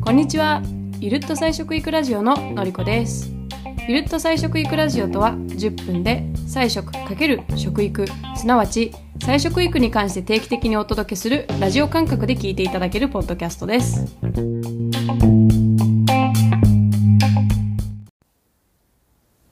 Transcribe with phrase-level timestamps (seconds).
[0.00, 0.62] こんにちは。
[1.00, 3.30] ゆるっと菜食育ラジオののりこです。
[3.88, 8.06] ゆるっと菜食育ラジオとは10分で菜食×食育。
[8.36, 8.92] すなわち
[9.24, 14.16] 菜食育に関して定期的にお届けするラジオ感覚で聞いていただけるポッドキャストです。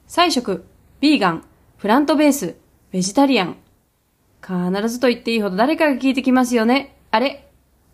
[0.07, 0.65] 菜食
[0.99, 1.45] ビーガン
[1.77, 2.55] プラントベース
[2.91, 3.55] ベジタリアン。
[4.45, 7.47] 必ずと言っていいほど誰かが聞いてきますよねあれ？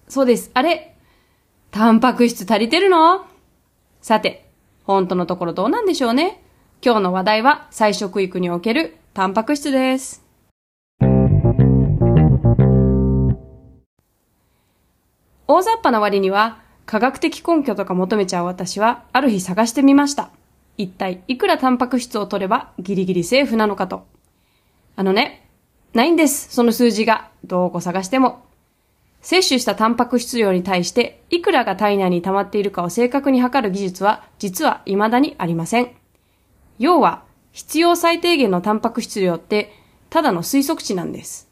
[0.08, 0.95] そうですあれ？
[1.72, 3.26] タンパク質足りてるの？
[4.02, 4.49] さて、
[4.86, 6.41] 本当のところどうなんでしょうね
[6.81, 10.23] 今日の話題は菜食育におけるタンパク質です。
[15.50, 20.30] 大雑把な割には科学的根拠とか求めちゃう私はある日探してみました。
[20.77, 24.05] 一体いくらタンパク質を取ればギリギリセーフなのかと。
[24.95, 25.47] あのね、
[25.94, 27.30] ないんです、その数字が。
[27.46, 28.45] どうこ探しても。
[29.22, 35.92] 摂取したタンパク質量に対していくらが体内に溜まっているかを正確に測る技術は実は未だにありません。
[36.78, 39.73] 要は必要最低限のタンパク質量って
[40.09, 41.50] ただの推測値なんです。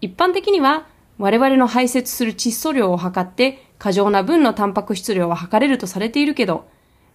[0.00, 0.86] 一般的には
[1.18, 6.68] 我々の排泄する窒素量を測って過剰な分のタンパク質量は測れるとされているけど、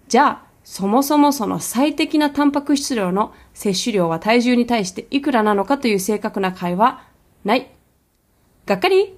[0.07, 7.03] じゃあそもそもその最適なタンパク質量の摂取量は体重に対していくらなのかという正確な解は
[7.43, 7.71] ない。
[8.65, 9.15] がっかり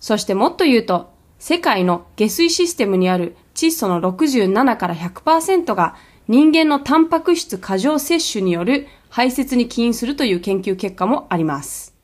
[0.00, 11.94] そしてもっと言うと、世界の下水システムにある窒素の67から100%が人間のタンパク質過剰摂取による排泄に起因するという研究結果もあります。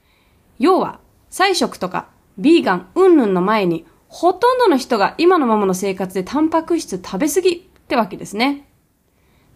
[0.59, 1.01] 要は、
[1.31, 8.69] 菜食とかビーガン云々の前にほとんどの人が今のままの生活でタンパク質食べ過ぎってわけですね。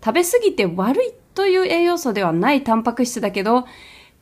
[0.05, 3.67] 食べ過ぎて悪いという栄養素ではないタンパク質だけど、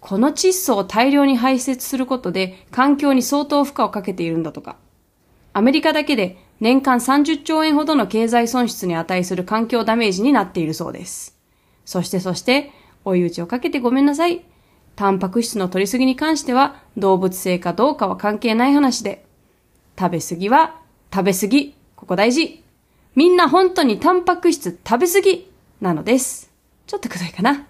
[0.00, 4.76] この窒素を大量に排泄することで環境に相当負荷をかけているんだとか。
[5.52, 11.38] アメリカだけで年間30兆円ほどの経済損失に値する環境ダメージになっているそうです。
[11.84, 12.72] そしてそして、
[13.04, 14.44] 追い打ちをかけてごめんなさい。
[14.96, 19.24] タンパク質の取りすぎに関しては動物性かどうかは関係ない話で。
[19.98, 20.80] 食べ過ぎは
[21.12, 21.74] 食べ過ぎ。
[21.94, 22.62] ここ大事。
[23.14, 26.50] みんな本当にタンパク質食べ過ぎなのです。
[26.86, 27.66] ちょっとくどいかな。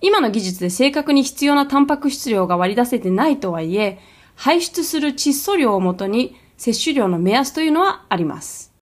[0.00, 4.00] 今の技術で正確に必要なタンパク質量が割り出せてないとはいえ、
[4.34, 8.72] 排出する窒素量をもとに摂取量の目安というのはあります。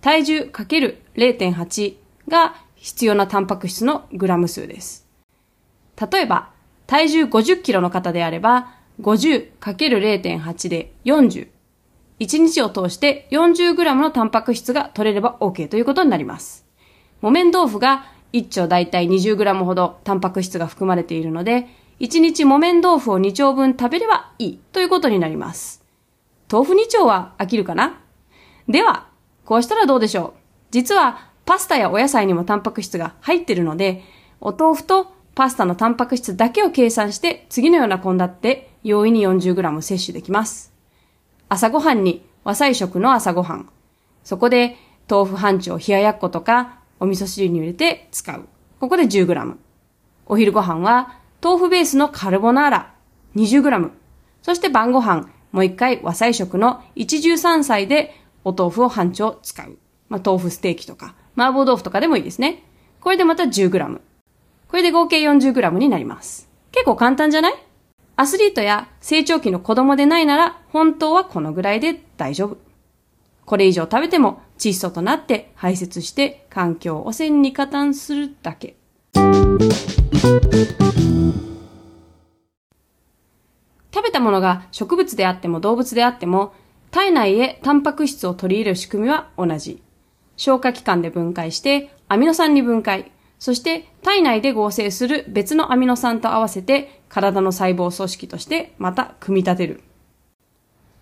[0.00, 1.94] 体重 ×0.8
[2.28, 5.06] が必要なタンパク質のグラム数です。
[6.10, 6.50] 例えば、
[6.88, 11.48] 体重50キロの方であれば、50×0.8 で40。
[12.18, 16.66] 1日を通して40グラムのタンパク質が取れれば OK ということになります。
[17.20, 21.68] 木綿豆腐が1丁だいたい20グラムほどタンパク質が含まれているので、
[22.00, 25.84] 1日木綿豆腐を2丁分食べればいいということになります。
[26.50, 28.00] 豆腐2丁は飽きるかな？
[28.68, 29.08] では、
[29.44, 30.40] こうしたらどうでしょう？
[30.72, 34.02] 実は、パスタやお野菜にもタンパク質が入ってるので、
[34.40, 40.72] お豆腐とパスタのタンパク質だけを計算して、次のような献立で容易に 40g 摂取できます。
[41.48, 43.68] 朝ごはんに和菜食の朝ごはん。
[44.24, 44.76] そこで
[45.08, 48.46] 豆腐半丁冷ややっことかお味噌汁に入れて使う。
[48.80, 49.56] ここで 10g。
[50.26, 52.94] お昼ご飯は豆腐ベースのカルボナーラ
[53.36, 53.90] 20g。
[54.42, 58.14] そして晩ご飯、もう一回和菜食の一汁三菜で
[58.44, 59.78] お豆腐を半丁使う。
[60.08, 62.62] まあ、豆腐ステーキとか、麻婆豆腐とかでもいいですね。
[63.00, 64.00] これでまた 10g。
[64.68, 66.48] これで合計 40g になります。
[66.70, 67.54] 結構簡単じゃない？
[68.16, 72.58] アスリートや成長期の子供でないなら、本当はこのぐらいで大丈夫。
[73.44, 78.76] これ以上食べても窒素となって排泄して環境汚染に加担するだけ。
[83.94, 86.54] 食べたものが植物であっても動物であっても、
[86.90, 89.82] 体内へタンパク質を取り入れる仕組みは同じ。
[90.36, 93.12] 消化器官で分解してアミノ酸に分解。
[93.38, 99.82] そして体内で合成する別のアミノ酸と合わせて体の細胞組織としてまた組み立てる。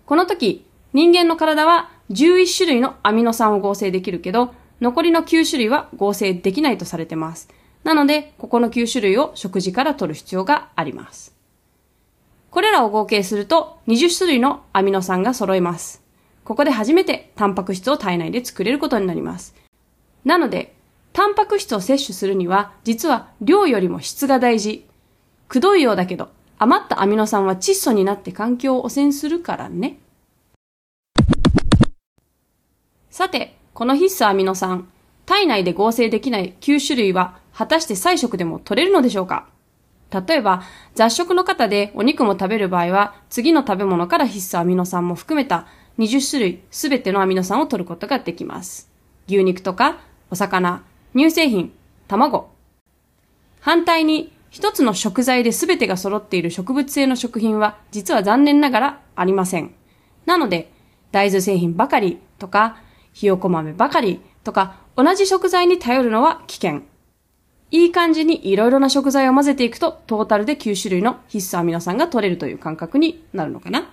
[0.05, 7.47] この時、人間の体は11種類のアミノ酸を合成できるけど、残りの9種類は合成できないとされてます。
[7.83, 11.35] なので、ここの9種類を食事から取る必要があります。
[12.49, 16.00] これらを合計すると20種類のアミノ酸が揃います。
[16.51, 19.55] ここで初めてタンパク質を体内で作れることになります。
[20.25, 20.75] なので、
[21.13, 24.85] タンパク質を摂取するには、実は量よりも質が大事。
[25.47, 26.27] くどいようだけど、
[26.59, 29.99] 余ったアミノ酸は窒素になって環境を汚染するからね。
[33.09, 34.89] さて、この必須アミノ酸、
[35.25, 39.47] 体内で合成できない9種類は果たして菜食でも取れるのでしょうか？
[40.27, 40.63] 例えば、
[40.95, 45.65] 雑食の方でお肉も食べる場合は、次の食べ物から必須アミノ酸も含めた
[46.01, 48.89] 20種類すべてのアミノ酸を取ることができます。
[49.27, 49.99] 牛肉とか、
[50.31, 50.81] お魚、
[51.15, 51.71] 乳製品、
[52.07, 52.49] 卵。
[53.59, 59.73] 反対に、一つの食材で全てが揃っている植物性の食品は実は残念ながらありません。
[60.25, 60.73] なので、
[61.11, 62.77] 大豆製品ばかりとか、
[63.13, 66.81] ひよこ豆ばかりとか、同じ食材に頼るのは危険。
[67.69, 73.89] いい感じにいろいろな食材を混ぜていくと、トータルで9種類の必須アミノ酸が取れるという感覚になるのかな。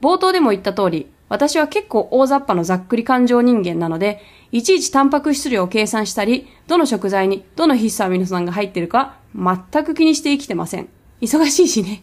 [0.00, 4.20] 冒頭でも言った通り、私は結構大雑把のざっくり感情人間なので、
[4.50, 10.88] いちいちタンパク質量を計算したり、どの食材にどの必須アミノ酸が入ってるか、全く気にして生きてません。
[11.20, 12.02] 忙しいしね。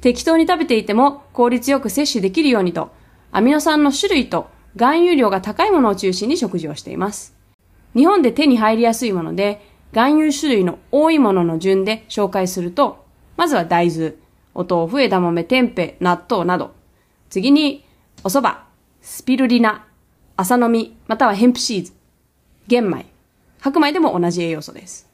[0.00, 2.90] 適当に食べていても効率よく摂取できるようにと、
[3.32, 7.34] アミノ酸の種類と含有量が高いものを中心に食事をしています。
[7.94, 13.04] 日本で手に入りやすいもので、含有種類の多いものの順で紹介すると、
[13.36, 14.14] まずは大豆、
[14.54, 16.81] お豆腐、枝豆、tempeh、納豆など。
[17.32, 17.82] 次に、
[18.24, 18.56] お蕎麦、
[19.00, 19.86] スピルリナ、
[20.36, 21.94] 朝飲み、またはヘンプシーズ、
[22.66, 23.06] 玄米、
[23.58, 25.08] 白米でも同じ栄養素です。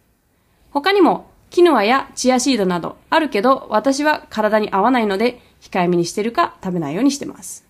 [0.72, 7.64] 他にも、キヌアやチアシードなどあるけど、私は体に合わないので、控えめにしてるか食べないようにしてます。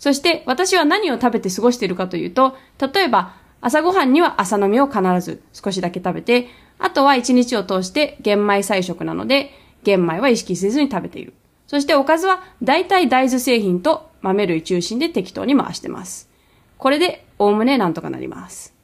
[0.00, 6.48] そして私は何を食べて過ごしているかというと、例えば朝ごはんには朝飲みを必ず少しだけ食べて、
[6.80, 9.52] あとは一日を通して玄米菜食なので、
[9.84, 11.32] 玄米は意識せずに食べている。
[11.68, 16.30] そしておかずは大体大豆製品と豆類中心で適当に回してます。
[16.78, 18.74] これでおおむねなんとかなります。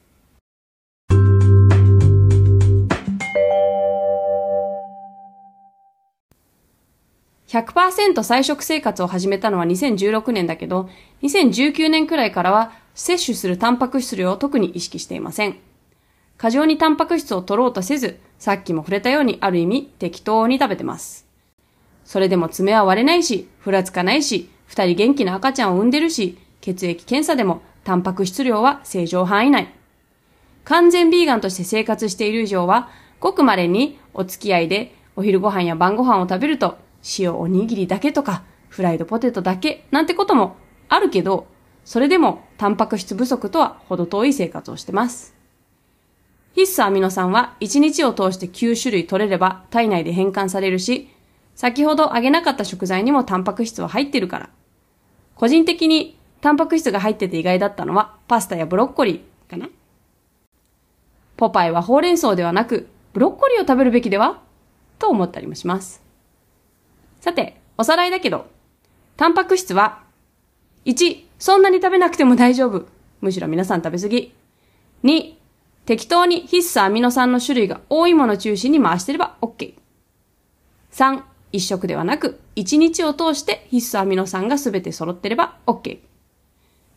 [7.47, 10.87] 100%菜食生活を始めたのは2016年だけど、
[11.23, 15.57] 2019年くらいからは摂取するタンパク質量を特に意識していません。
[16.37, 21.24] 過剰にタンパク質を取ろうとせず、さっきも触れたようにある意味適当に食べてます。
[22.05, 29.73] それでも爪は割れないし、ふらつかないし、二人元気な赤ちゃんを産んでるし、血液検査でもタンパク質量は正常範囲内。
[30.63, 36.77] 完全ビーガンとして生活している以上は、ごく稀にお付き合いでお昼ご飯や晩ご飯を食べると、
[37.19, 40.57] 塩おにぎりだけとか、フライドポテトだけなんてことも
[40.89, 41.47] あるけど、
[41.85, 45.35] それでもタンパク質不足とは程遠い生活をしてます。
[46.55, 51.09] 必須アミノ酸は1日を通して9種類取れれば体内で変換されるし、
[51.55, 54.49] 先ほど挙げなかった食材にもタンパク質は入ってるから。
[55.35, 59.69] 個人的にタンパク質が入ってて意外だったのはパスタやブロッコリーかな
[61.37, 64.41] ポパイはほうれん草ではなくブロッコリーを食べるべきでは？
[64.99, 66.01] と思ったりもします。
[67.19, 68.47] さて、おさらいだけど、
[69.17, 70.03] タンパク質は
[70.85, 72.87] 1、そんなに食べなくても大丈夫。
[73.21, 74.33] むしろ皆さん食べ過ぎ。
[75.03, 75.33] 2、
[75.85, 79.75] 適当に必須アミノ酸の種類が多いもの中心に回してれば OK。
[80.91, 81.23] 3、
[81.55, 85.99] 一食ではなく、一日を通して必須アミノ酸が全て揃ってれば OK。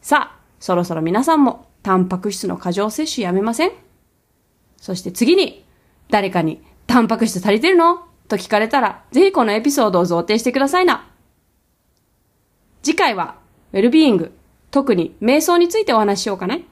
[0.00, 3.72] さあ、そろそろ皆さんもタンパク質の過剰摂取やめません？
[4.76, 5.64] そして次に、
[6.10, 8.06] 誰かにタンパク質足りてるの？
[8.28, 11.08] と聞かれたら、ぜひこのエピソードを贈呈してくださいな。
[12.82, 13.36] 次回は、
[13.72, 14.32] ウェルビーイング、
[14.70, 16.64] 特に瞑想についてお話ししようかね。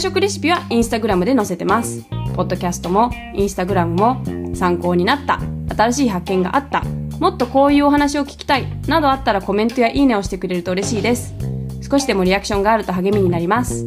[0.00, 2.04] 食レシピはインスタグラムで載せてます。
[2.34, 4.22] ポッドキャストもインスタグラムも
[4.54, 5.40] 参考になった、
[5.76, 6.82] 新しい発見があった、
[7.18, 11.34] もっとこういうお話を聞きたい、などあったらコメントやいいねをしてくれると嬉しいです。
[11.88, 13.86] 少しでもリアクションがあると励みになります。